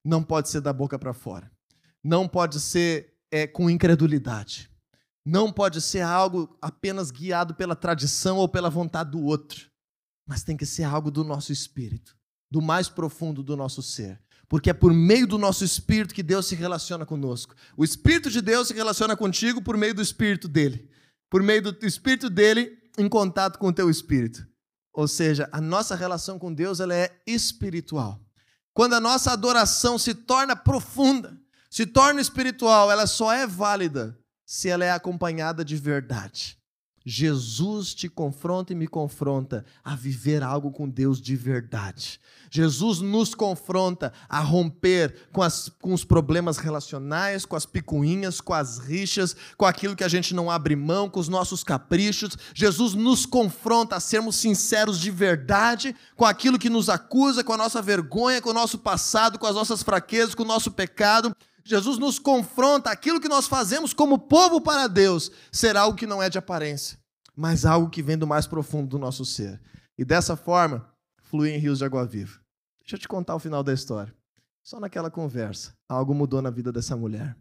[0.03, 1.51] Não pode ser da boca para fora.
[2.03, 4.69] Não pode ser é, com incredulidade.
[5.23, 9.71] Não pode ser algo apenas guiado pela tradição ou pela vontade do outro
[10.25, 12.15] mas tem que ser algo do nosso espírito,
[12.49, 14.19] do mais profundo do nosso ser.
[14.47, 17.55] Porque é por meio do nosso espírito que Deus se relaciona conosco.
[17.75, 20.89] O espírito de Deus se relaciona contigo por meio do espírito dele.
[21.29, 24.45] Por meio do espírito dele em contato com o teu espírito.
[24.93, 28.21] Ou seja, a nossa relação com Deus ela é espiritual.
[28.73, 31.35] Quando a nossa adoração se torna profunda,
[31.69, 36.59] se torna espiritual, ela só é válida se ela é acompanhada de verdade.
[37.05, 42.19] Jesus te confronta e me confronta a viver algo com Deus de verdade.
[42.49, 48.53] Jesus nos confronta a romper com, as, com os problemas relacionais, com as picuinhas, com
[48.53, 52.37] as rixas, com aquilo que a gente não abre mão, com os nossos caprichos.
[52.53, 57.57] Jesus nos confronta a sermos sinceros de verdade com aquilo que nos acusa, com a
[57.57, 61.35] nossa vergonha, com o nosso passado, com as nossas fraquezas, com o nosso pecado.
[61.65, 66.21] Jesus nos confronta, aquilo que nós fazemos como povo para Deus será algo que não
[66.21, 66.99] é de aparência,
[67.35, 69.61] mas algo que vem do mais profundo do nosso ser.
[69.97, 70.91] E dessa forma,
[71.21, 72.39] flui em rios de água viva.
[72.81, 74.13] Deixa eu te contar o final da história.
[74.61, 77.35] Só naquela conversa, algo mudou na vida dessa mulher.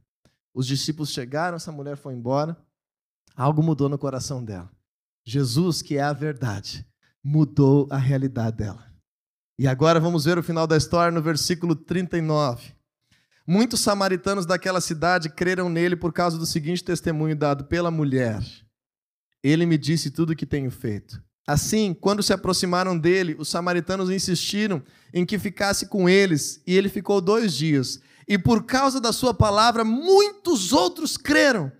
[0.54, 2.56] Os discípulos chegaram, essa mulher foi embora,
[3.36, 4.70] algo mudou no coração dela.
[5.24, 6.86] Jesus, que é a verdade,
[7.22, 8.92] mudou a realidade dela.
[9.58, 12.74] E agora vamos ver o final da história no versículo 39.
[13.46, 18.40] Muitos samaritanos daquela cidade creram nele por causa do seguinte testemunho dado pela mulher:
[19.42, 21.22] Ele me disse tudo o que tenho feito.
[21.46, 24.80] Assim, quando se aproximaram dele, os samaritanos insistiram
[25.12, 28.00] em que ficasse com eles, e ele ficou dois dias.
[28.28, 31.72] E por causa da sua palavra, muitos outros creram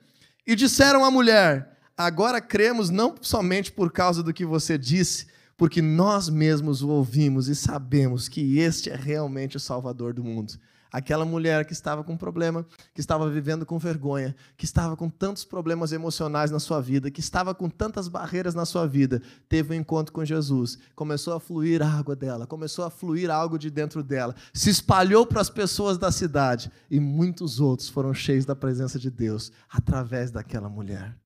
[0.45, 5.81] e disseram à mulher: Agora cremos não somente por causa do que você disse, porque
[5.81, 10.55] nós mesmos o ouvimos e sabemos que este é realmente o Salvador do mundo.
[10.93, 15.43] Aquela mulher que estava com problema, que estava vivendo com vergonha, que estava com tantos
[15.43, 19.81] problemas emocionais na sua vida, que estava com tantas barreiras na sua vida, teve um
[19.81, 24.03] encontro com Jesus, começou a fluir a água dela, começou a fluir algo de dentro
[24.03, 28.99] dela, se espalhou para as pessoas da cidade e muitos outros foram cheios da presença
[28.99, 31.17] de Deus através daquela mulher.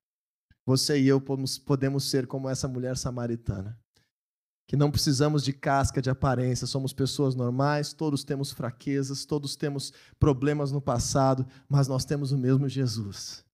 [0.65, 3.77] Você e eu podemos ser como essa mulher samaritana
[4.67, 9.93] que não precisamos de casca, de aparência, somos pessoas normais, todos temos fraquezas, todos temos
[10.19, 13.45] problemas no passado, mas nós temos o mesmo Jesus.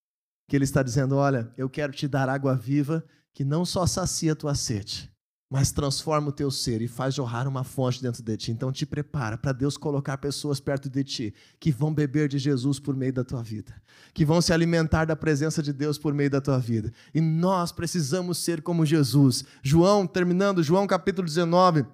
[0.49, 4.33] Que Ele está dizendo: Olha, eu quero te dar água viva que não só sacia
[4.33, 5.12] a tua sede,
[5.53, 8.51] mas transforma o teu ser e faz jorrar uma fonte dentro de ti.
[8.51, 12.79] Então te prepara para Deus colocar pessoas perto de ti que vão beber de Jesus
[12.79, 13.71] por meio da tua vida,
[14.15, 16.91] que vão se alimentar da presença de Deus por meio da tua vida.
[17.13, 19.45] E nós precisamos ser como Jesus.
[19.61, 21.85] João, terminando, João capítulo 19,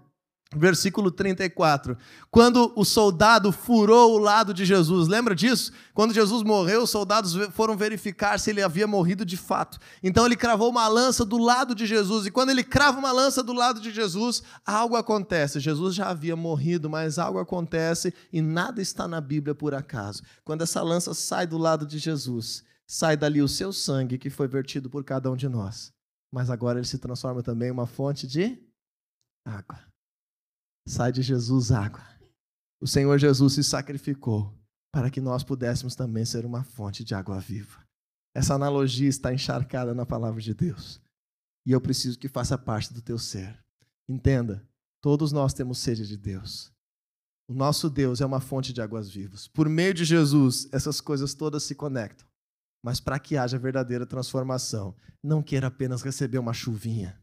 [0.56, 1.95] Versículo 34.
[2.32, 5.72] Quando o soldado furou o lado de Jesus, lembra disso?
[5.93, 9.78] Quando Jesus morreu, os soldados foram verificar se ele havia morrido de fato.
[10.02, 13.43] Então ele cravou uma lança do lado de Jesus, e quando ele crava uma lança
[13.43, 15.60] do lado de Jesus, algo acontece.
[15.60, 20.24] Jesus já havia morrido, mas algo acontece e nada está na Bíblia por acaso.
[20.43, 24.47] Quando essa lança sai do lado de Jesus, sai dali o seu sangue que foi
[24.47, 25.93] vertido por cada um de nós.
[26.34, 28.58] Mas agora ele se transforma também em uma fonte de
[29.45, 29.89] água
[30.88, 32.06] sai de Jesus água.
[32.82, 34.54] O Senhor Jesus se sacrificou
[34.92, 37.84] para que nós pudéssemos também ser uma fonte de água viva.
[38.34, 41.02] Essa analogia está encharcada na palavra de Deus.
[41.66, 43.64] E eu preciso que faça parte do teu ser.
[44.08, 44.68] Entenda,
[45.02, 46.72] todos nós temos sede de Deus.
[47.48, 49.48] O nosso Deus é uma fonte de águas vivas.
[49.48, 52.28] Por meio de Jesus, essas coisas todas se conectam.
[52.84, 57.20] Mas para que haja verdadeira transformação, não queira apenas receber uma chuvinha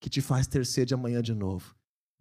[0.00, 1.74] que te faz ter sede amanhã de novo.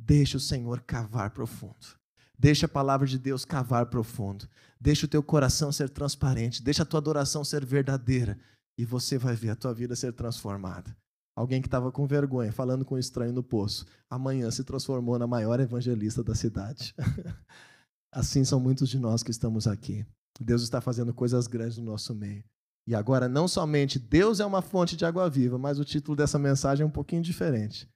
[0.03, 1.95] Deixa o Senhor cavar profundo.
[2.37, 4.49] Deixa a palavra de Deus cavar profundo.
[4.79, 6.63] Deixa o teu coração ser transparente.
[6.63, 8.39] Deixa a tua adoração ser verdadeira.
[8.75, 10.97] E você vai ver a tua vida ser transformada.
[11.35, 15.27] Alguém que estava com vergonha, falando com um estranho no poço, amanhã se transformou na
[15.27, 16.95] maior evangelista da cidade.
[18.11, 20.03] assim são muitos de nós que estamos aqui.
[20.39, 22.43] Deus está fazendo coisas grandes no nosso meio.
[22.87, 26.39] E agora, não somente Deus é uma fonte de água viva, mas o título dessa
[26.39, 27.87] mensagem é um pouquinho diferente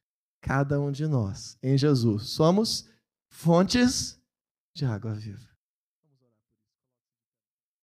[0.45, 2.87] cada um de nós, em Jesus, somos
[3.27, 4.21] fontes
[4.75, 5.54] de água viva.